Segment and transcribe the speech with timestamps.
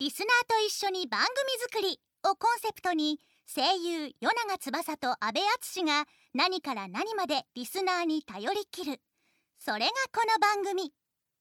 [0.00, 1.30] リスナーと一緒に番組
[1.60, 8.98] 作り」をコンセプトに声優与永翼と阿部淳が何から何までリスナーに頼りきる。
[9.58, 10.94] それがこの番組。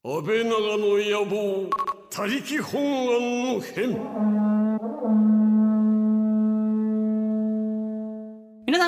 [0.04, 1.70] 安倍長の野望
[2.10, 4.39] 他力本願の変。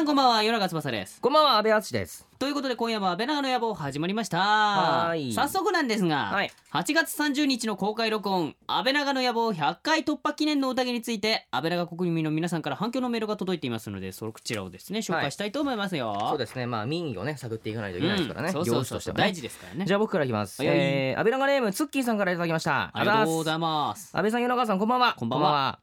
[0.01, 0.41] んこんばんは。
[0.41, 1.21] 夜中翼です。
[1.21, 2.27] こんばんは、安倍敦です。
[2.39, 4.39] ということで今夜も安倍長の野望始まりました。
[4.39, 5.31] はい。
[5.31, 6.51] 早速なんですが、はい。
[6.73, 18.47] 8月30日の公開録音安倍長の野望100回突破記念の宴について安倍長国民の皆さんから反響のメールが届いていますのでそちらをですね紹介したいと思いますよ、そうですね、まあ民意をね、探っていかないといけないですからね。
[18.47, 18.53] うん。
[18.53, 19.13] そうそう行そう。
[19.13, 19.85] 大事ですからね。
[19.85, 20.59] じゃあ僕からいきます。
[20.63, 20.69] はい。
[20.69, 22.89] はいえー、安倍長ネームツッキーさんからいただきました。
[22.91, 23.59] ありがとうございす。
[23.59, 24.17] ます。
[24.17, 25.13] 安倍さん、与永さん、こんばんは。
[25.15, 25.79] こんばんは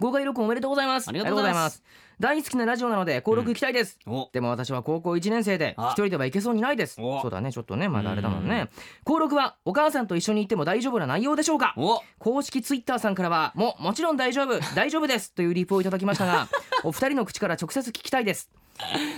[0.00, 1.08] 公開録音おめでとうございます。
[1.08, 2.06] ありがとうございますいます。
[2.18, 3.98] 大好きなラジオなので、登録行きたいです。
[4.06, 8.68] おでも私は高校1年生で一人では行けそうにないですそうだねちょっとねまだあれだもんね
[9.06, 11.74] 登録はお母さんと一緒に行っても大丈夫な内容でしょうか
[12.18, 16.48] 公式ツイッターさんからはももちろん大丈夫大丈夫ですというリプをいただきましたが
[16.84, 18.50] お二人の口から直接聞きたいです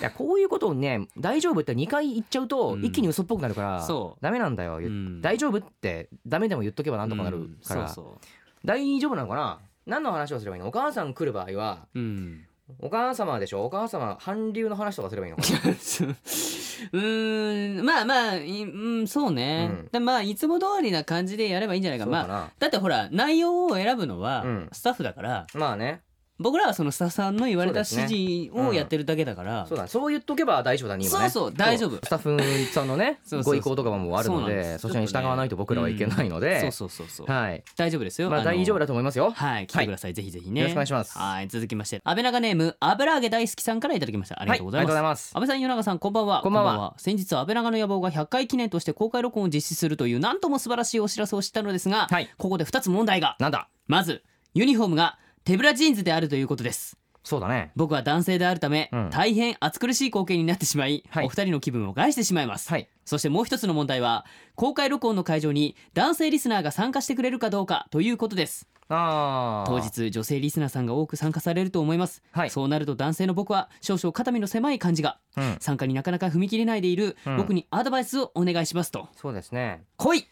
[0.01, 8.27] いやこういうことをね大丈夫って2回言っちゃうと、一気に嘘っぽくなるからそうダメなんだよ、うん大丈夫ってダメでも言っとけばなんとかなるから、うんそう
[8.65, 10.69] 大丈夫なのかな何の話をすればいいの？
[10.69, 12.45] お母さん来る場合はそううん。
[12.81, 13.65] お母様でしょ？
[13.65, 15.43] お母様韓流の話とかすればいいのか？
[15.43, 15.59] な
[16.93, 17.85] うーん。
[17.85, 19.89] まあまあいうんそうね、うん。
[19.91, 22.05] でまあいつも通りな感じでやればいいんじゃないか。
[22.05, 22.51] かな。
[22.59, 24.69] だってほら内容を選ぶのはうん。
[24.73, 26.03] スタッフだから、まあね
[26.41, 29.89] 僕らはそのスタッフさんの言われた指示をやってるだけだから、そうだね。
[29.89, 31.31] そう言っとけば大丈夫だね今ね。
[31.31, 31.97] そうそう大丈夫。
[31.97, 46.43] スタッフさんのね ご意向とかもあるのでそちらに従わないと僕らはいけないので、そうそうそうそう、はい大丈夫ですよまあの大丈夫だと思いますよはい来てください、ぜひぜひねよろしくお願いしますはい続きまして安倍長ネーム油揚げ大好きさんからいただきましたありがとうございます,、安倍さん、与永さん、こんばんは。
[46.43, 53.37] こんばんは先日、安倍長の野望が100回記念として公開録音を実施するという、なんとも素晴らしいお知らせを知ったのですが、はいここで2つ問題が。
[53.41, 54.23] なんだまず、
[54.55, 56.99] ユニフォームが手ぶらジーンズであるということです。
[57.25, 57.73] そうだね。
[57.75, 59.11] 僕は男性であるため、うん。
[59.11, 61.25] 大変暑苦しい光景になってしまい、はい。
[61.25, 62.69] お二人の気分を害してしまいます。
[62.69, 62.87] はい。
[63.07, 68.69] そしてもう一つの問題は、公開録音の会場に男性リスナーが参加してくれるかどうかということです。
[68.91, 69.71] あー。
[69.71, 72.51] 当日女性リスナーさんが多く参加されると思います、はい。
[72.51, 75.57] そうなると男性の僕は少々肩身の狭い感じがうん。
[75.61, 77.37] 参加になかなか踏み切れないでいるうん。
[77.39, 79.09] 僕にアドバイスをお願いしますと。
[79.17, 79.83] そうですね。
[79.97, 80.27] 来い。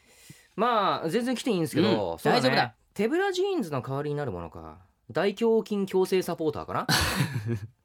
[0.57, 1.95] まあ全然来ていいんですけど、うん。
[1.95, 2.21] ね。
[2.23, 2.75] 大丈夫だ。
[2.93, 4.79] 手ぶらジーンズの代わりになるものか
[5.11, 6.87] 大胸筋矯正サポーターかな？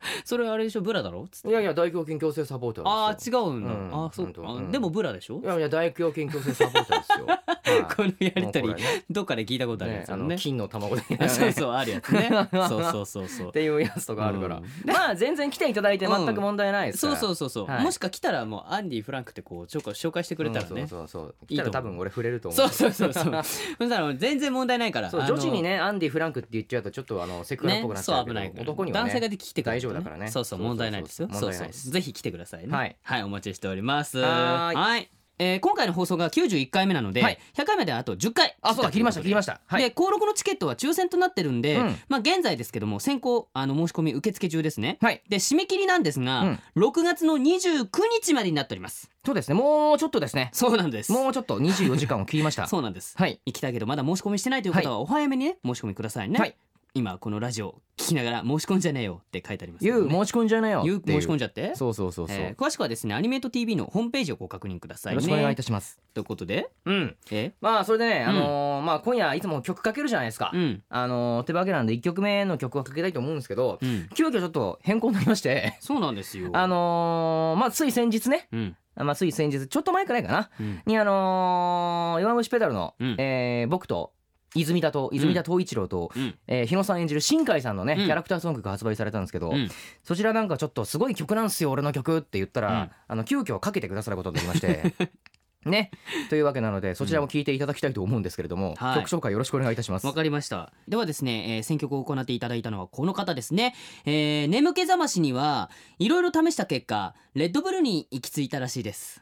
[0.25, 0.81] それあれでしょ？
[0.81, 1.27] ブラだろ？
[1.31, 1.49] つって。
[1.49, 3.89] いやいや大胸筋矯正サポーターああ違うんだ、うん。
[3.93, 4.57] あーそう。
[4.57, 4.71] うん。
[4.71, 5.39] でもブラでしょ？
[5.43, 7.41] いやいや大胸筋矯正サポーターですよ、はい。
[7.95, 8.75] このやりとり、
[9.09, 10.33] どっかで聞いたことあるやねつあのね。
[10.33, 12.29] あの金の卵であ そうそうあるやつね。
[12.51, 13.49] そうそうそうそう。
[13.49, 14.63] っていうやつとかあるから、うん。
[14.85, 16.97] まあ全然来ていただいて全く問題ないです。
[16.97, 17.83] かそうら、そうそうそう、はい。
[17.83, 21.47] もしか来たらもうアンディ・フランクってこうちょっと紹介してくれたらね、うんそうそうそう。
[21.47, 23.43] 来たら多分俺触れると思そううそうそうそう。
[23.43, 30.29] そしたら全然問題ないから女子にねアンディ・フランクって言っちゃうとちょっとあのセクハラっぽくなっちゃうけど、そう危ない男にはね男性がで来てくれる大丈夫だからね。
[30.29, 30.59] そうそう。
[30.59, 31.27] 問題ないですよ。
[31.31, 32.97] そうそうぜひ来てくださいね。
[33.01, 33.23] はい。
[33.23, 34.19] お待ちしております。
[34.19, 35.09] はーい。
[35.41, 37.39] えー今回の放送が91回目なので、はい。
[37.55, 38.55] 100回目であと10回。
[38.61, 39.59] あそうだ切りました切りました。
[39.65, 39.81] はい。
[39.81, 41.95] で登録のチケットは抽選となってるんで、うん。
[42.09, 44.99] まあ現在ですけども先行あの申し込み受付中ですね。
[45.01, 45.23] はい。
[45.29, 47.87] で締め切りなんですが、6月の29
[48.21, 49.09] 日までになっております。
[49.25, 49.55] そうですね。
[49.55, 50.51] もうちょっとですね。
[50.53, 51.11] そうなんです。
[51.11, 52.67] もうちょっと24時間を切りました。
[52.69, 53.15] そうなんです。
[53.17, 53.39] はい。
[53.45, 56.55] 行きたいけどまだ申し込みしてないという方はお早めにね申し込みくださいね、はい
[56.93, 59.91] 今このラジオ聞きながら申し込んじゃねえよって書いてありますね。
[59.91, 61.21] う申し込んじゃねよ言うっていう。
[61.21, 61.73] 申し込んじゃって？
[61.75, 65.15] そうそうそうそう、えー詳しくはですねアニメート TV のホームページをご確認くださいね。
[65.15, 66.01] よろしくお願いいたします。
[66.13, 66.69] ということで？
[66.83, 67.15] うん。
[67.31, 67.53] え？
[67.61, 70.83] まあそれでね、あのーまあ今夜いつも曲かけるじゃないですか、うん。
[70.89, 74.09] あのーってわけなんで1曲目の曲をかけたいと思うんですけど、うん。
[74.13, 75.77] 急遽ちょっと変更になりまして。
[75.79, 76.49] そうなんですよ。
[76.57, 78.49] あのーまあつい先日ね。
[78.51, 78.75] うん。
[78.97, 80.49] まあつい先日ちょっと前くらいかな。
[80.59, 80.81] うん。
[80.85, 83.15] にあのー弱虫ペダルの、うん。
[83.17, 84.11] えー僕と
[84.55, 86.35] 泉田と泉田藤一郎と、うん。
[86.47, 88.05] えー日野さん演じる新海さんのね、うん。
[88.05, 89.69] キャラクターソングが発売されたんですけど、うん。
[90.03, 92.91] そちらなんかちょっとすごい曲なんすよ俺の曲って言ったら、うん。
[93.07, 94.93] あの急遽かけてくださることになりまして
[95.65, 95.91] ね。
[96.29, 98.95] というわけなのでそちらも聞いていただきたいと思うんですけれども、はい。
[98.95, 100.07] 曲紹介よろしくお願いいたします。
[100.07, 100.73] わかりました。
[100.87, 103.75] ではですね、えー選曲を行っていただいたのはこの方ですね、
[104.05, 105.69] えー眠気覚ましには
[105.99, 109.21] いろいろ試した結果レッドブルに行き着いたらしいです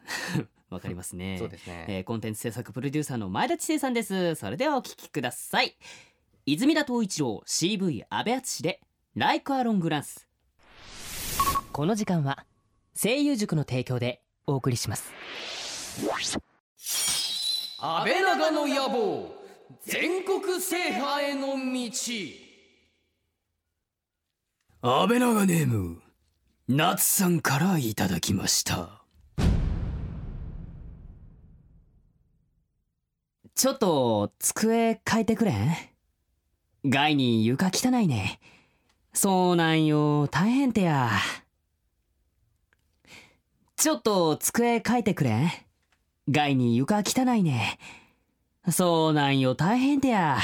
[0.70, 1.38] わかりますね。
[1.40, 4.36] そうですね、えーコンテンツ制作プロデューサーの前田知世さんです。
[4.36, 5.76] それではお聞きください。
[6.46, 8.82] 泉田東一郎 CV 阿部淳で
[9.16, 10.26] 「Like a Long Lance」
[11.72, 12.46] この時間は
[12.96, 15.14] 声優塾の提供でお送りします。
[17.82, 19.36] 安倍長の野望
[19.84, 21.92] 全国制覇への道。
[24.82, 26.02] 安倍長ネーム
[26.70, 28.99] 夏さんからいただきました
[33.60, 35.52] ちょっと机変えてくれ。
[35.52, 38.40] ん外に床汚いね。
[39.12, 40.30] そうなんよ。
[40.30, 41.10] 大変てや。
[43.76, 45.36] ちょっと机書いてくれ。
[45.44, 45.52] ん
[46.30, 47.80] 外に床汚いね。
[48.72, 49.56] そうなんよ。
[49.56, 50.38] 大変てや。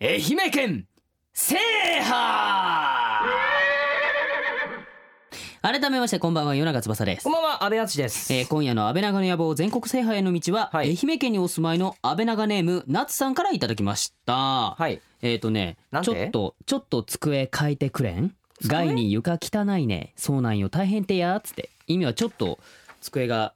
[0.00, 0.86] 愛媛県
[1.34, 1.56] 制
[2.02, 3.51] 覇！
[5.62, 7.22] 改めましてこんばんは夜長翼です。
[7.22, 10.98] こんばんは安倍敦です、えー今夜の安倍長の野望全国制覇への道は、はい。
[11.00, 15.00] 愛媛県にお住まいの安倍長ネーム夏さんからいただきました、はい。
[15.22, 18.34] えっ、とねちょっとちょっと机変えてくれん？
[18.60, 18.68] 机？
[18.68, 20.14] 外に床汚いね。
[20.16, 20.68] そうなんよ。
[20.68, 21.70] 大変てやつって。
[21.86, 22.58] 意味はちょっと
[23.00, 23.54] 机が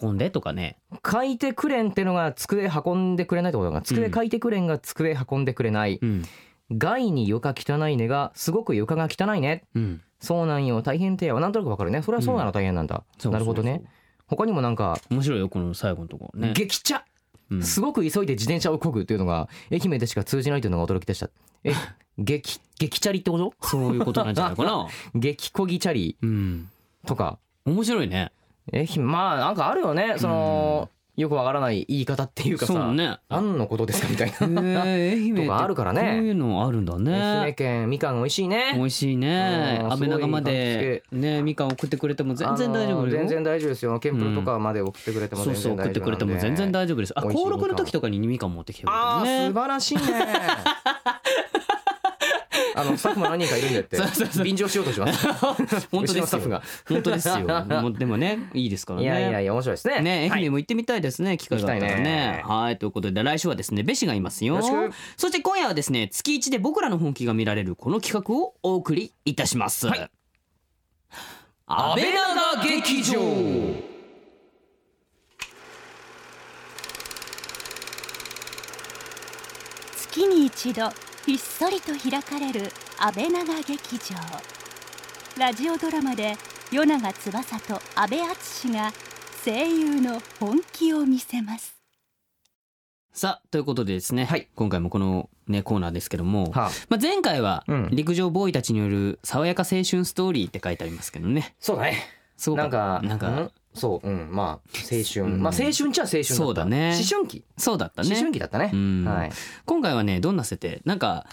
[0.00, 0.78] 運んでとかね。
[1.06, 6.24] 書いてくれんってのが机運んでくれないってことだから机書いてくれんが机運んでくれない、うん。
[6.70, 9.64] 外に床汚いねがすごく床が汚いね。
[9.74, 10.82] うんそうなんよ。
[10.82, 12.00] 大変てやなんとなくわかるね。
[12.00, 13.82] それはそうなの大変なんだ、そうなるほどね。
[14.28, 16.30] 他にもなんか、面白いよこの最後のとこ。
[16.32, 17.04] ろね、激茶
[17.50, 17.62] うん。
[17.62, 21.28] すごく急いで自転車を漕ぐっていうのが愛媛でしか通じないというのが驚きでした。
[21.64, 21.72] え
[22.18, 23.52] 激激チャリってこと？
[23.66, 24.86] そういうことなんじゃないかな。
[25.14, 26.68] 激漕ぎチャリうん。
[27.04, 27.38] とか。
[27.64, 28.30] 面白いね。
[28.72, 30.14] 愛媛まあなんかあるよね。
[30.18, 33.18] その、よくわからない言い方っていうかさそうね。
[33.28, 36.00] 何のことですかみたいへーな愛媛とかあるからね。
[36.00, 38.72] こういうのあるんだ愛ね媛県みかん美味しいね。
[38.74, 39.78] 美味しいね。
[39.82, 43.98] うん安倍長までねみかん送ってくれても全然大丈夫全然大丈夫ですよ。
[44.00, 45.90] ケンプルとかまで送ってくれてもそうそう全然大丈夫なんで。
[45.90, 47.12] 送ってくれても全然大丈夫です。
[47.14, 50.02] あ登録の時とかにみかん持ってきてくれあー素てね晴らしいね
[52.74, 54.44] あのスタッフも何人かいるんでってそうそうそう。
[54.44, 55.26] 便乗しようとします。
[55.32, 56.02] 本当ですよ。
[56.02, 56.62] うちのスタッフが。
[56.88, 57.34] 本当ですよ。
[57.82, 59.04] もうでもねいいですからね。
[59.04, 60.00] いやいやいや面白いですね。
[60.00, 60.40] ね、はい。
[60.40, 62.02] 愛媛も行ってみたいですね、機会があったらね。
[62.02, 62.42] ね。
[62.44, 64.60] はい、ということで来週はですね、ベシがいますよ。
[65.16, 69.88] そして今夜はですね、月一で僕らの本気が見られるこの企画をお送りいたします。
[69.88, 70.10] はい。
[71.66, 73.92] 安倍長劇場。
[80.12, 80.90] 月に一度
[81.26, 84.16] ひっそりと開かれる安倍長劇場。
[85.38, 86.34] ラジオドラマで
[86.70, 88.92] 与永翼と阿部淳が
[89.44, 91.76] 声優の本気を見せます。
[93.12, 94.48] さあ、ということでですね、はい。
[94.54, 96.70] 今回もこのね、コーナーですけども、はあ。
[96.88, 97.88] まあ、前回はうん。
[97.92, 101.54] 陸上ボーイたちによる爽やか青春ストーリーって書いてありますけどね。
[101.60, 101.98] そうだね。
[102.36, 103.50] そうなんかなんか、うん？
[103.74, 104.48] そううんまあ
[104.90, 105.24] 青春。
[105.24, 105.42] うん。
[105.42, 106.34] まあ青春っちゃ青春だった。
[106.34, 106.94] そうだね。
[106.96, 107.44] 思春期。
[107.56, 108.08] そうだったね。
[108.08, 108.70] 思春期だったね。
[108.72, 109.04] うん。
[109.04, 109.30] はい。
[109.64, 110.82] 今回はね、どんな設定？
[110.84, 111.26] なんか、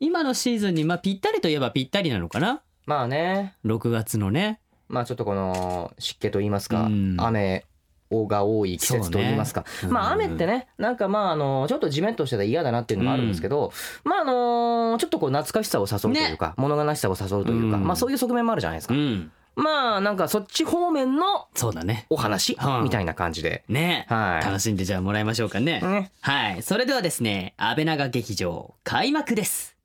[0.00, 2.62] 今のシーズンに、まあ、ぴったりといえばぴったりなのかな？
[2.86, 3.54] まあね。
[3.64, 4.60] 6月のね。
[4.88, 7.16] まあちょっとこの湿気と言いますか、うん。
[7.18, 7.64] 雨
[8.10, 13.72] が多い季節と言いますか、そうねまあうん雨ってねなんかまああのちょっとジメッとしてたら嫌だなっていうのもあるんですけど、
[14.04, 17.84] まああのちょっとこう懐かしさを誘うというか、物悲しさを誘うというか、うん。
[17.84, 22.06] まあそういう側面もあるじゃないですか、うんまあなんかそっち方面のそうだね。
[22.10, 22.84] お話うん。
[22.84, 24.06] みたいな感じで、ね。
[24.08, 24.44] はい。
[24.44, 26.12] 楽しんでじゃあもらいましょうかね、ね。
[26.20, 26.62] はい。
[26.62, 29.76] それではですね安倍長劇場開幕です。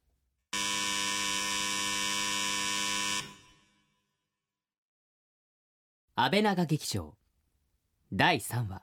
[6.16, 7.14] 安倍長劇場
[8.12, 8.81] 第3話。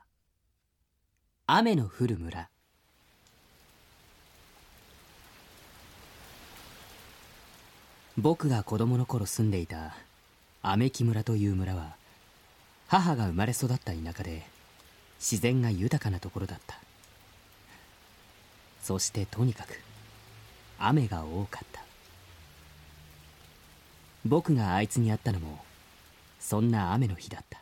[1.47, 2.49] 雨の降る村。
[8.17, 9.93] 僕が子供の頃住んでいた
[10.67, 11.95] 雨木村という村は
[12.87, 14.47] 母が生まれ育った田舎で
[15.19, 16.79] 自然が豊かなところだった。
[18.81, 19.79] そしてとにかく
[20.79, 21.83] 雨が多かった。
[24.25, 25.59] 僕があいつに会ったのも
[26.39, 27.59] そんな雨の日だった。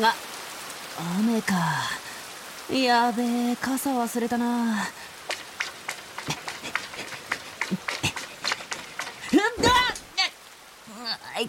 [0.00, 0.14] が。
[1.18, 1.54] 雨か。
[2.72, 4.82] やべえ傘忘れたな。
[11.34, 11.48] あいっ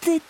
[0.00, 0.24] てて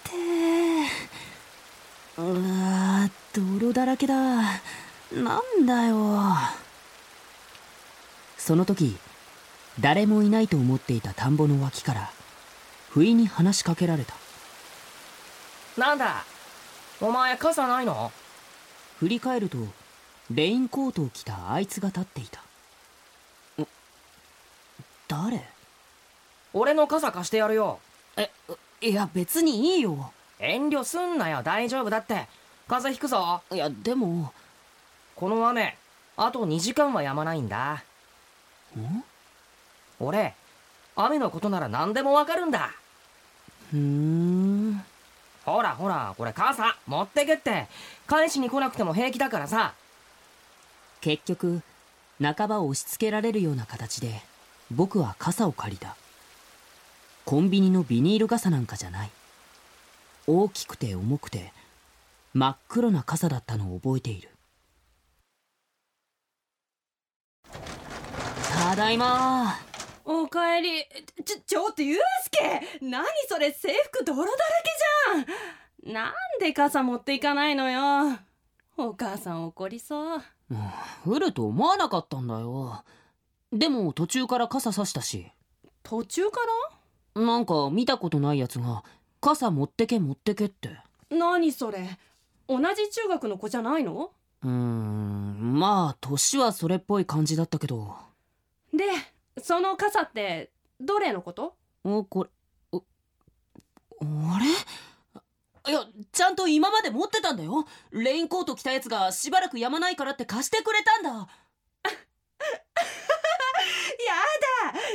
[2.16, 4.14] うわ泥だらけだ。
[4.14, 6.37] なんだよ。
[8.38, 8.97] その時
[9.80, 12.11] 誰もいないと思っていた田んぼの脇から
[12.90, 14.14] 不意に話しかけられた。
[15.76, 16.25] なんだ？
[17.04, 18.11] お前傘ないの？
[18.99, 19.58] 振り返ると
[20.30, 22.40] レインコートを着たあいつが立っていた。
[23.62, 23.66] ん。
[25.06, 25.42] 誰？
[26.54, 27.78] 俺の傘貸してやるよ。
[28.16, 28.30] え
[28.80, 30.12] いや別にいいよ。
[30.38, 31.42] 遠慮すんなよ。
[31.42, 32.26] 大丈夫だって。
[32.68, 33.42] 風邪ひくぞ。
[33.52, 34.32] いやでも。
[35.14, 35.76] この雨
[36.16, 37.84] あと2時間は止まないんだ。
[38.78, 39.04] ん？
[40.00, 40.34] 俺
[40.96, 42.70] 雨のことなら何でもわかるんだ。
[43.70, 44.82] ふーん
[45.44, 47.66] ほらほらこれ傘持ってけって。
[48.06, 49.74] 返しに来なくても平気だからさ。
[51.00, 51.62] 結局
[52.20, 54.22] 半ば押し付けられるような形で
[54.70, 55.96] 僕は傘を借りた。
[57.24, 59.10] コンビニのビニール傘なんかじゃない。
[60.26, 61.52] 大きくて重くて
[62.32, 64.30] 真っ黒な傘だったのを覚えている。
[68.48, 69.56] ただいま
[70.04, 70.84] おかえり。
[71.25, 74.37] ちょちょっとゆうすけ何それ制服泥だら
[75.16, 75.25] け
[75.84, 78.18] じゃんなんで傘持っていかないのよ
[78.76, 80.23] お母さん怒りそう
[81.06, 82.82] 降ると思わなかったんだよ
[83.52, 85.26] でも途中から傘さしたし
[85.82, 86.40] 途中か
[87.14, 88.82] らなんか見たことないやつが
[89.20, 90.76] 傘持ってけ持ってけって
[91.11, 91.99] 何それ
[92.49, 94.11] 同じ中学の子じゃないの
[94.42, 97.94] うーんまあ年はそれっぽい感じだったけど
[98.73, 98.84] で
[99.44, 101.54] その傘ってどれのこと？
[101.84, 102.30] おこれ。
[102.72, 102.82] お
[104.00, 104.46] あれ？
[105.70, 107.66] いやちゃんと今まで持ってたんだよ。
[107.90, 111.10] レインコート着たやつがしばらくやまないからって貸してくれたんだ。
[111.20, 111.28] や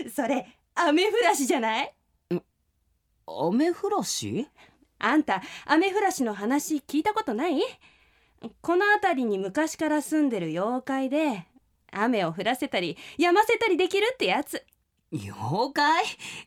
[0.04, 0.10] だ！
[0.10, 1.96] それアメフラシじゃない？
[2.32, 4.48] アメフラシ
[4.98, 7.62] あんたアメフラシの話聞いたことない？
[8.62, 11.46] この辺りに昔から住んでる妖怪で
[11.92, 14.64] 雨を降らせたり止ませたりできるってやつ。
[15.12, 16.04] 妖怪？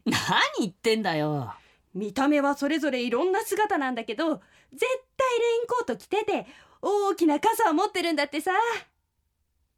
[0.06, 0.16] 何
[0.60, 1.52] 言ってんだよ。
[1.94, 4.40] 見た目はそれぞれいろんな姿なんだけど
[4.72, 6.46] 絶対レインコート着てて
[6.80, 8.52] 大きな傘を持ってるんだってさ。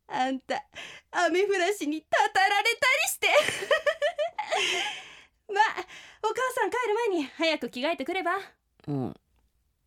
[0.06, 0.62] あんた
[1.11, 3.28] 雨降らしにたたられたりして。
[5.52, 5.64] まあ
[6.23, 8.38] お母さん帰る前に早く着替えてくれば。
[8.87, 9.16] うん。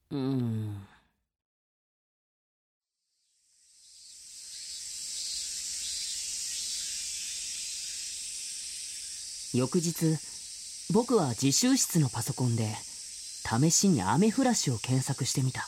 [0.09, 0.86] うん
[9.57, 10.19] 翌日
[10.93, 12.67] 僕は自習室のパソコンで
[13.43, 15.67] 試しに雨フラシを検索してみた。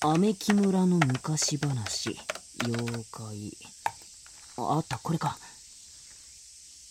[0.00, 2.16] 雨木村の昔話
[2.64, 3.52] 妖怪。
[4.56, 5.36] あったこれか。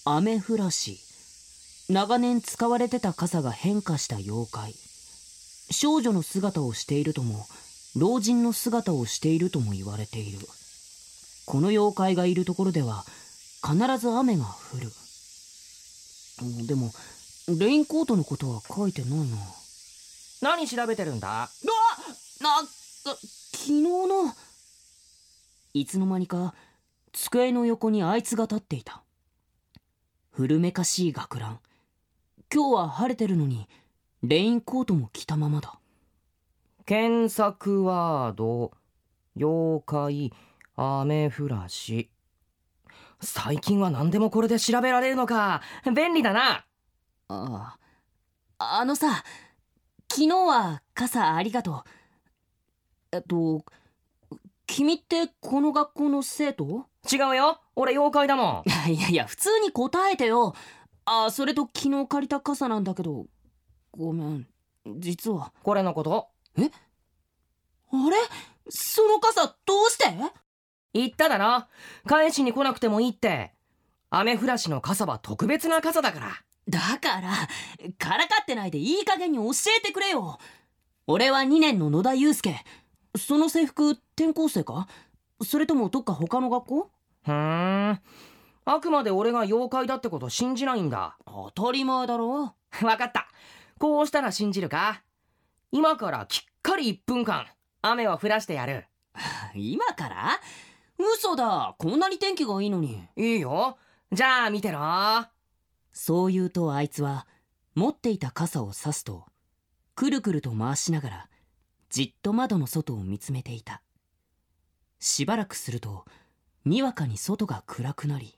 [0.05, 0.99] 雨フラシ
[1.89, 4.75] 長年使われてた傘が変化した妖怪。
[5.71, 7.47] 少女の姿をしているとも
[7.95, 10.37] 老人の姿をしているとも言われている。
[11.47, 13.03] この妖怪がいるところでは
[13.63, 14.91] 必ず雨が降る。
[16.67, 16.91] でも
[17.57, 19.37] レインコートのことは書いてないな。
[20.41, 21.27] 何調べてるんだ？
[21.29, 21.39] な
[22.41, 24.33] な昨日の
[25.73, 26.53] いつの間にか
[27.13, 29.01] 机の横にあいつが立っていた。
[30.31, 31.59] 古めかしい学ラン。
[32.53, 33.67] 今日は晴れてるのに
[34.21, 35.79] レインコートも着たままだ。
[36.85, 38.71] 検索ワード
[39.35, 40.31] 妖怪
[40.75, 42.09] 雨フラシ
[43.19, 45.61] 最近は何でもこれで調べられるのか。
[45.85, 46.65] 便利だな。
[47.29, 47.77] あ
[48.59, 49.23] ああのさ
[50.09, 51.83] 昨日は傘ありがとう。
[53.11, 53.65] えっと
[54.65, 56.85] 君ってこの学校の生徒？
[57.11, 57.61] 違うよ。
[57.75, 58.69] 俺妖怪だもん。
[58.91, 60.53] いやいや普通に答えてよ。
[61.05, 63.25] あそれと昨日借りた傘なんだけど。
[63.91, 64.47] ごめん。
[64.99, 65.53] 実は。
[65.63, 66.29] これのこと。
[66.57, 66.71] あれ？
[68.69, 70.05] その傘どうして？
[70.97, 71.65] 言っただろ。
[72.05, 73.53] 返しに来なくてもいいって。
[74.09, 76.27] 雨フラシの傘は特別な傘だから。
[76.69, 77.31] だから
[77.97, 80.37] からかってないでいい加減に教えてくれよ。
[81.07, 82.63] 俺は2年の野田祐介。
[83.17, 84.87] その制服転校生か？
[85.43, 86.91] それともどっか他の学校？
[87.25, 87.33] ふー
[87.93, 87.99] ん。
[88.65, 91.17] あくまで俺が妖怪だってこと信じないんだ。
[91.25, 92.53] 当たり前だろ。
[92.81, 93.27] わかった。
[93.79, 95.03] こうしたら信じるか。
[95.71, 97.47] 今からきっかり1分間
[97.81, 98.85] 雨を降らしてやる。
[99.55, 100.39] 今から？
[100.97, 101.75] 嘘だ。
[101.77, 103.03] こんなに天気がいいのに。
[103.15, 103.77] いいよ。
[104.11, 104.79] じゃあ見てろ。
[105.91, 107.27] そう言うとあいつは
[107.75, 109.25] 持っていた傘を差すと
[109.95, 111.29] くるくると回しながら
[111.89, 113.81] じっと窓の外を見つめていた。
[114.99, 116.05] しばらくすると
[116.65, 118.37] にわかに外が暗くなり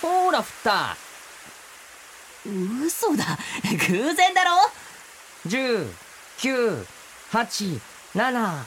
[0.00, 0.96] ほら降った。
[2.44, 3.38] 嘘だ。
[3.88, 4.50] 偶然だろ
[5.46, 5.86] ？10、
[6.38, 6.86] 9、
[7.32, 7.80] 8、
[8.14, 8.64] 7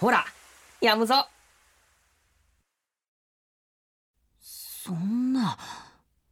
[0.00, 0.24] ほら。
[0.80, 1.26] やむぞ。
[4.40, 5.58] そんな。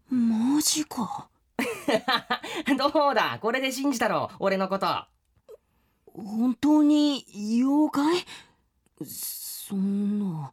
[0.09, 1.29] マジか。
[2.79, 3.39] どうだ？
[3.43, 4.31] これで信じたろ？
[4.39, 4.87] 俺のこと。
[6.15, 7.27] 本当に
[7.61, 8.27] 妖怪？
[9.05, 10.51] そんな。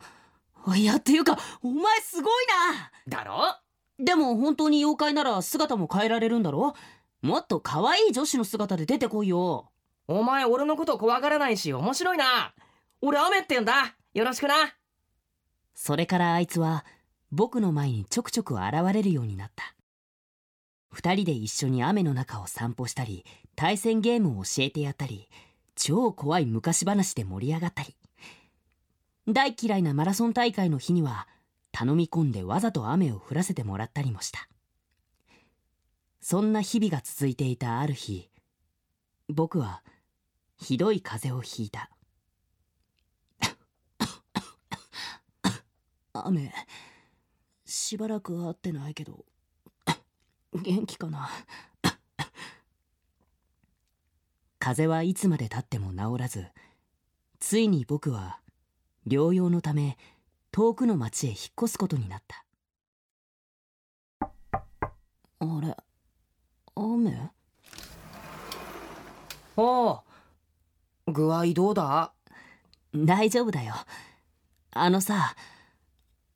[0.75, 2.91] いやっていうかお前すごいな。
[3.07, 3.55] だろ？
[3.99, 6.75] でも本当に妖怪なら姿も変えられるんだろ？
[7.25, 9.71] もっと可愛い女子の姿で出てこいよ。
[10.07, 12.53] お前俺のこと怖がらないし面白いな。
[13.01, 13.95] 俺雨って言うんだ。
[14.13, 14.53] よろしくな。
[15.73, 16.85] それからあいつは
[17.31, 19.73] 僕の前にちょくちょく現れるようになった。
[20.91, 25.27] 二人で一緒に雨の中を散歩したり対戦ゲームを教えてやったり
[25.73, 27.95] 超怖い昔話で盛り上がったり。
[29.27, 31.27] 大嫌いなマラソン大会の日には
[31.71, 34.47] 頼み込んでわざと雨を降らせてもらったりもした
[36.27, 38.31] そんな日々が続いていたある日
[39.29, 39.83] 僕は
[40.57, 41.91] ひどい風邪をひいた。
[46.13, 46.51] 雨
[47.63, 49.23] しばらく会ってないけど
[50.55, 51.29] 元気かな。
[54.57, 56.47] 風邪はいつまでたっても治らず
[57.39, 58.39] ついに僕は
[59.05, 59.95] 療養のため
[60.51, 62.43] 遠くの町へ引っ越すことになった。
[65.39, 65.84] あれ？
[66.75, 67.31] 雨？
[69.57, 70.01] おう
[71.07, 72.11] 具合どうだ？
[72.93, 73.75] 大丈夫だよ。
[74.71, 75.35] あのさ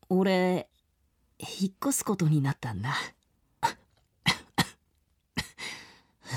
[0.10, 0.70] 俺
[1.40, 2.94] 引っ越すことになったんだ。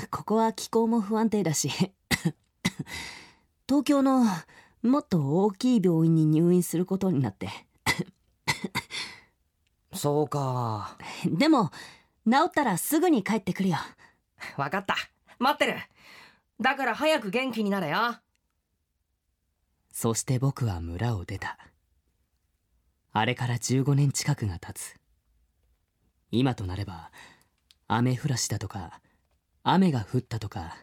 [0.09, 1.69] ここは気候も不安定だし
[3.67, 4.25] 東京の
[4.81, 7.49] もっと大きい病院に入院することになって。
[9.93, 10.97] そうか。
[11.25, 11.71] でも
[12.25, 13.77] 治ったらすぐに帰ってくるよ。
[14.57, 14.95] わかった。
[15.39, 15.79] 待ってる。
[16.61, 18.15] だから早く元気になれよ。
[19.91, 21.57] そして僕は村を出た。
[23.11, 24.95] あれから15年近くが経つ。
[26.31, 27.11] 今となれば
[27.87, 29.01] 雨降らしだとか
[29.61, 30.77] 雨が降ったとか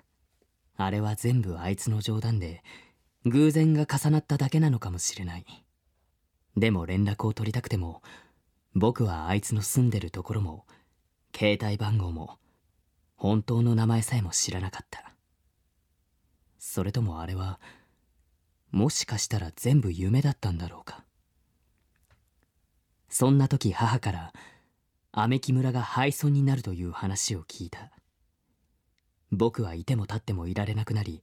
[0.76, 2.62] あれは全部あいつの冗談で
[3.24, 5.44] 偶然が重なっただけなのかもしれない。
[6.56, 8.02] でも連絡を取りたくても
[8.74, 10.66] 僕はあいつの住んでるところも
[11.34, 12.38] 携帯番号も
[13.16, 15.12] 本当の名前さえも知らなかった。
[16.58, 17.58] それともあれは
[18.70, 21.04] もしかしたら全部夢だったんだろうか。
[23.08, 24.32] そんな時母から
[25.12, 27.90] 雨木村が廃村になるという話を聞いた。
[29.32, 31.22] 僕はいても立ってもいられなくなり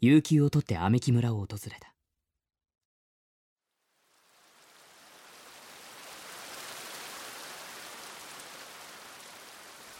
[0.00, 1.91] 有給を取って雨木村を訪れた。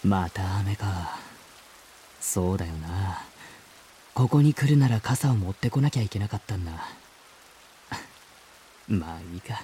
[0.05, 1.19] また雨か。
[2.21, 3.23] そうだよな。
[4.15, 6.73] ここに来るなら傘を持ってこなきゃいけなかったんだ。
[8.89, 9.63] まあいいか。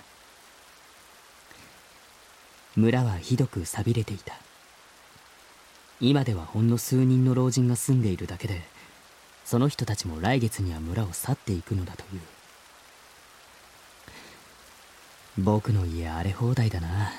[2.77, 4.35] 村はひどく寂れていた。
[6.01, 8.63] 今ではほんの数人の老人が住んでいるだけで
[9.45, 12.21] その人たちも来月には村を去っていくのだという。
[15.39, 17.13] 僕の家荒れ放題だな。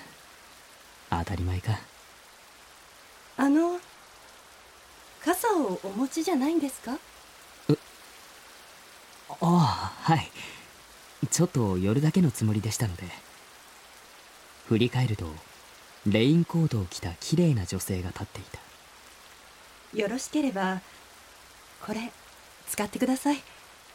[1.10, 1.80] 当たり前か。
[3.42, 3.80] あの
[5.24, 6.98] 傘をお持ちじゃないんですか？
[9.30, 10.30] ああはい。
[11.32, 13.04] ちょっと寄るだけのつもりでしたので。
[14.68, 15.26] 振り返ると
[16.06, 18.60] レインコートを着た綺麗な女性が立っていた。
[20.02, 20.82] よろしければ
[21.86, 22.12] これ
[22.68, 23.38] 使ってください。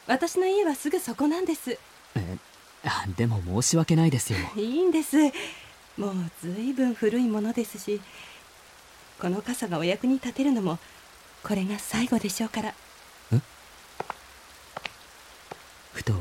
[0.07, 1.78] 私の家はすぐそこなんです。
[2.14, 2.38] え
[2.85, 4.38] あでも申し訳ないですよ。
[4.57, 5.18] いいんです。
[5.98, 8.00] もうずいぶん古いものですし
[9.20, 10.79] この傘がお役に立てるのも
[11.42, 12.74] これが最後でしょうから。
[15.92, 16.12] ふと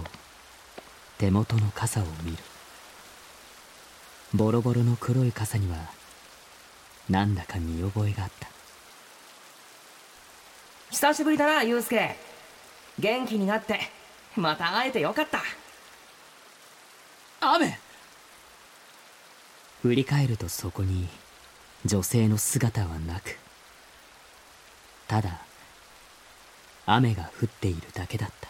[1.18, 2.38] 手元の傘を見る。
[4.34, 5.78] ボロボロの黒い傘には
[7.10, 8.48] なんだか見覚えがあった。
[10.92, 12.16] 久しぶりだなユうスケ。
[13.00, 13.80] 元気になって
[14.36, 15.42] また会えてよかった。
[17.42, 17.78] 雨！
[19.82, 21.10] 振り返るとそこに
[21.86, 23.38] 女性の姿はなく
[25.08, 25.42] ただ
[26.86, 28.50] 雨が降っているだけだった。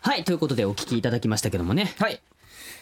[0.00, 1.94] はいということでお聞きいただきましたけどもね。
[1.98, 2.20] はい。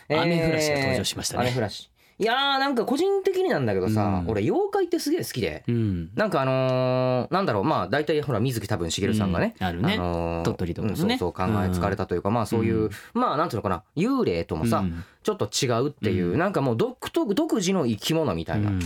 [0.09, 1.49] 雨降らしが登場しましたね。
[1.49, 1.91] 雨降らし
[2.21, 4.31] いやーなんか個人的になんだけどさ、うん。
[4.31, 5.65] 俺妖怪ってすげえ好きで。
[5.67, 6.11] うん。
[6.15, 9.67] なんかあのーなんだろうまあ大体ほら水木多分茂さんがね、うん。
[9.67, 9.97] あるね。
[9.97, 11.01] のー鳥取とかのね。
[11.01, 12.91] うんそうそう考えつかれたというか、まあそういう、うん。
[13.15, 15.03] まあなんていうのかな幽霊ともさ、うん。
[15.23, 16.39] ちょっと違うっていう、うん。
[16.39, 18.79] なんかもう独特独自の生き物みたいな、うん。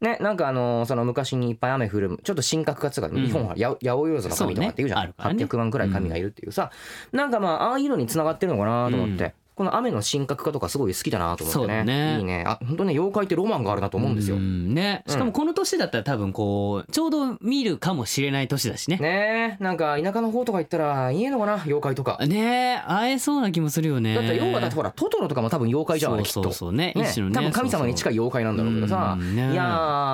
[0.00, 3.26] ねなんかあのーその昔にいっぱい雨降るちょっと神格化とか、うん。
[3.26, 5.02] 日本は八百万の神とかっていうじゃん、ね。
[5.02, 5.44] あるからね。
[5.44, 6.70] 800万くらい神がいるっていうさ、
[7.10, 11.84] なんかまあああいうのに繋がってるのかなと思って、うんこの雨の神格化とかすごい好きだなと思ってね。
[11.84, 12.18] ね。
[12.18, 12.44] いいね。
[12.46, 14.74] あ本当ね妖怪ってロマンがあるなと思うんですよ、ん。
[14.74, 15.02] ね。
[15.06, 18.98] しかもこの年だったら多分こうちょうど見るかもしれない年だしね。
[18.98, 19.64] ねえ。
[19.64, 21.54] なんか田舎の方とか行ったらいいのかな？
[21.54, 22.18] 妖怪とか。
[22.26, 22.86] ねえ。
[22.86, 24.14] 会えそうな気もするよね。
[24.14, 26.32] だって要はだってほらトトロとかも多分妖怪じゃんきっと。
[26.32, 26.92] そうそうそうね。
[26.94, 27.34] ね一種のね。
[27.36, 29.16] 多分神様に近い妖怪なんだろうけどさ。
[29.18, 29.64] いや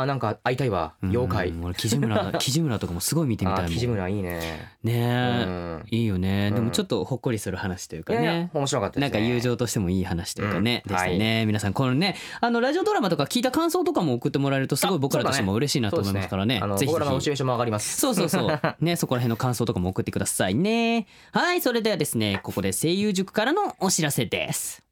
[0.02, 0.94] ーなんか会いたいわ。
[1.02, 1.48] 妖怪。
[1.48, 4.70] うん俺木地村 木地村とかもすごい見てみたいも木地村いいね。
[4.84, 6.48] うねいいよね。
[6.50, 6.54] うん。
[6.54, 8.50] でもちょっとほっこりする話というかね。
[8.54, 9.20] 面白かったですね。
[9.20, 10.92] なんか友情としてもいい話というかね、うん。
[10.92, 16.60] でしたね、皆さんこのねあのラジオドラマとか聞いた感想とかも送ってもらえるとすごい僕らとしても嬉しいなと思いますからね。
[16.60, 16.92] そうですあのぜひぜひ。
[16.92, 18.00] 僕らのモチベーションも上がります。
[18.00, 18.60] そうそうそう。
[18.80, 21.06] ね、そこら辺の感想とかも送ってくださいね。
[21.32, 24.82] はい、それではですね、ここで声優塾からのお知らせです。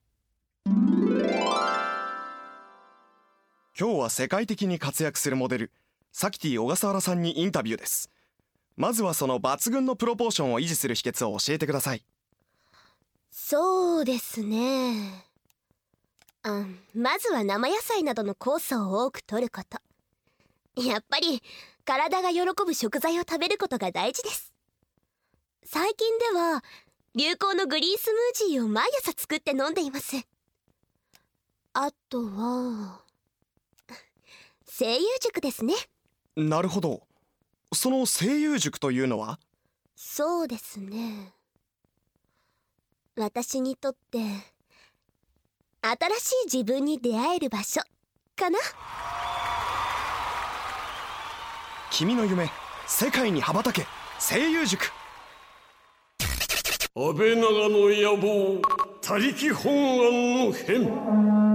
[3.79, 5.73] 今日は世界的に活躍するモデル
[6.13, 8.11] サキティ小笠原さんにインタビューです。
[8.81, 12.03] まずはその抜群のプロポーションを維持する秘訣を教えてください
[13.31, 15.25] そうですね。
[16.43, 16.65] あ
[16.95, 19.79] まずは生野菜などの酵素を多く摂ること。
[20.83, 21.43] やっぱり
[21.85, 24.53] 体が喜ぶ食材を食べることが大事です。
[25.65, 26.65] 最近では
[27.15, 30.17] 流行のグリーンスムージーを毎朝作って飲んでいます。
[31.75, 33.03] あとは
[34.67, 35.75] 声優塾ですね。
[36.37, 37.07] なるほど。
[37.73, 39.39] その声優塾というのは？
[39.95, 41.35] そうですね
[43.21, 44.19] 私にとって
[45.83, 47.83] 新しい自分に出会える場所
[48.35, 48.59] かな？
[51.91, 52.51] 君の夢
[52.87, 53.87] 世界に羽ばたけ
[54.19, 54.91] 声優塾。
[56.97, 58.63] あべながの野望
[59.03, 61.50] 他力本願の編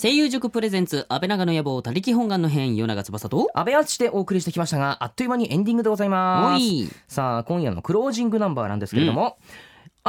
[0.00, 6.62] 声優塾 presents、あべながの野望、他力本願の編、代永翼と、阿部敦でお送りしてきましたがあっという間にエンディングでございおます。
[6.62, 6.88] い。
[7.08, 9.38] さあ今夜のクロージングナンバーなんですけれども、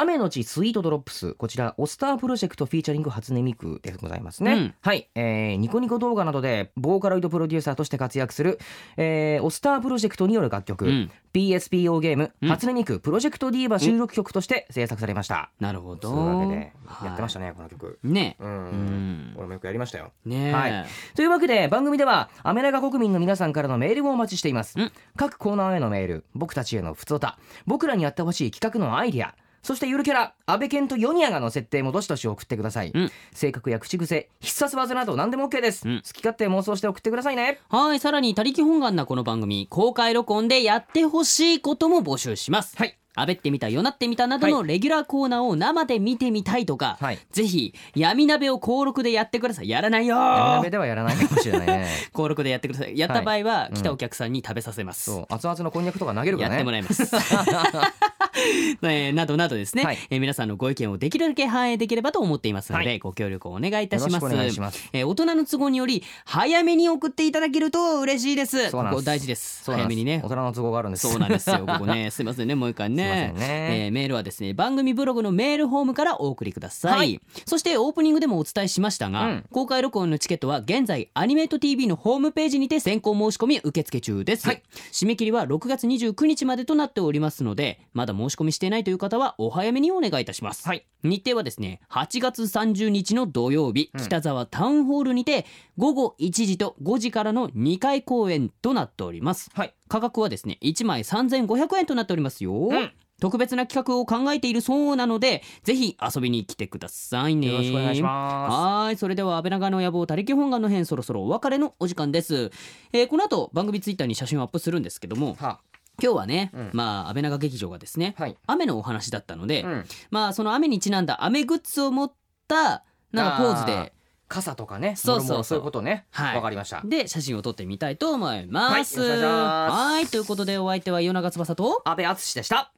[0.02, 1.34] 雨のち Sweet Drops。
[1.34, 4.76] こちら OSTER project featuring 初音ミクでございますね、うん。
[4.80, 8.60] はい、えーニコニコ動画などでボーカロイドプロデューサーとして活躍する、
[8.96, 11.12] えーオスタープロジェクトによる楽曲、うん。
[11.34, 12.50] PSPO ゲーム、うん。
[12.50, 16.10] 初音ミクプロジェクトディーバ収録曲として制作されました、なるほど。
[16.10, 17.06] というわけではい。
[17.08, 18.00] やってましたね、この曲。
[18.02, 18.38] ね。
[18.40, 19.34] うん、うん。
[19.36, 20.14] 俺もよくやりましたよ。
[20.24, 20.86] ねはい。
[21.14, 24.80] というわけで番組ではアメリカ国民の皆さんからのメールをお待ちしています。
[24.80, 24.92] うん。
[25.18, 26.24] 各コーナーへのメール。
[26.36, 27.38] 僕たちへのふつおた。
[27.66, 33.12] 僕らにやってほしい企画のアイディアそしてゆるキャラ安倍健とヨニアがの設定もどしどし送ってください、うん。
[33.34, 36.02] 性格や口癖必殺技など何でも OK です、うん。
[36.06, 37.60] 好き勝手妄想して送ってくださいね。
[37.70, 42.78] はい、さらに、他力本願なこの番組、公開録音でやってほしいことも募集します。
[42.78, 42.98] はい。
[43.16, 47.20] あべってみた、よなってみたなどのレギュラーコーナーを生で見てみたいとか、はい。
[47.32, 49.70] ぜひ、闇鍋を登録でやってください。
[49.70, 51.88] やらないよ闇鍋ではやらないかもしれないね。
[52.14, 52.98] 登録でやってください。
[52.98, 53.76] やった場合は、うん。
[53.76, 55.12] 来たお客さんに食べさせます。
[55.12, 55.26] そう。
[55.30, 56.62] 熱々のこんにゃくとか投げるかやらね。
[56.62, 57.04] ってもらいます。
[58.84, 59.98] えーなどなどですね、はい。
[60.10, 63.00] えー皆さんのご意見をできるだけ反映できればと思っていますので、はい。
[63.00, 64.60] ご協力をお願いいたします。
[64.60, 64.90] ます。
[64.94, 68.70] えー大人の都合により早めに送っていただけると嬉しいです。
[68.70, 69.00] そうなんです。
[69.00, 69.64] ここ大事です。
[69.66, 70.22] 早めにね。
[70.24, 71.10] 大人の都合があるんです。
[71.10, 71.66] そうなんですよ。
[71.66, 73.34] ここね すいませんねもう一回ね。
[73.36, 73.86] ね。
[73.86, 77.22] えーメールはですね番組ブログのメールフォームからお送りください、はい。
[77.46, 79.46] そしてオープニングでもお伝えしましたが、うん。
[79.52, 84.64] 公開録音のチケットは現在アニメート TV のホームページにて先行申し込み受付中です、はい。
[84.92, 90.86] 締め切りは6月29日までとなっておりますのでまだ申し込みしていないという方はお早めにお願いいたします、はい。
[91.04, 94.02] 日程はですね8月30日の土曜日、うん。
[94.02, 95.46] 北沢タウンホールにて
[95.78, 99.50] 午後1時と5時からの2回公演となっております。
[99.54, 99.74] はい。
[99.88, 102.92] 価格はですね1枚3500円となっておりますよ、ん。
[103.20, 107.52] 特別な企画を考えているそうなのでぜひ遊びに来てくださいね。
[107.52, 108.86] よろしくお願いします。
[108.86, 108.98] はい。
[108.98, 112.52] それでは安倍長の野望他力本願の編そろそろお別れのお時間です、
[112.94, 115.60] えーこの後番組ツイッターに写真をアップするんですけどもは
[116.02, 116.70] 今日はね、うん。
[116.74, 118.38] まあ安倍長劇場がですね、はい。
[118.48, 119.86] 雨のお話だったので、うん。
[120.12, 122.14] まあその雨にちなんだ雨グッズを持っ
[122.48, 123.94] たなんかポーズで
[124.28, 125.28] 傘とかねそうそうそう。
[125.28, 126.06] もろもろそういうことね。
[126.16, 126.42] わ、はい。
[126.42, 126.82] かりました。
[126.86, 128.70] で写真を撮ってみたいと思います。
[128.70, 129.74] はいよろしくお願いします。
[129.74, 132.72] はいということでお相手は夜長翼と安倍敦でした。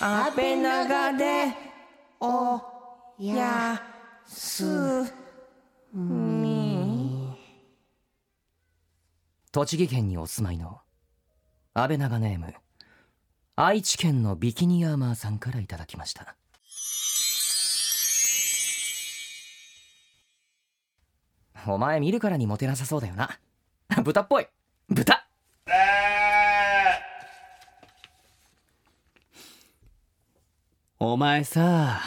[0.00, 1.54] 安倍長で
[2.20, 2.60] お
[3.18, 3.80] や
[4.26, 4.64] す
[5.92, 6.43] み
[9.54, 10.80] 栃木県にお住まいの
[11.74, 12.54] 安倍長ネーム
[13.54, 16.34] 愛知県のビキニアーマーさんからいただきました。
[21.68, 23.38] お前見るからにモテなさそうだよな。
[24.02, 24.48] 豚っぽい。
[24.88, 25.24] 豚。
[30.98, 32.00] お前さ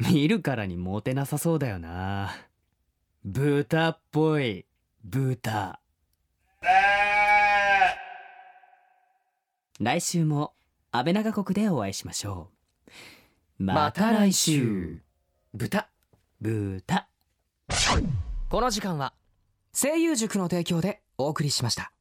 [0.00, 2.34] 見るからにモテなさそうだよな。
[3.24, 4.66] 豚っぽい。
[5.04, 5.78] 豚。
[9.80, 10.52] 来週も
[10.92, 12.50] 安倍長国でお会いしましょ
[13.58, 13.64] う。
[13.64, 14.98] また来週。
[15.52, 15.88] 豚。
[16.40, 17.08] 豚。
[18.50, 19.14] この時間は
[19.72, 21.93] 声優塾の提供でお送りしました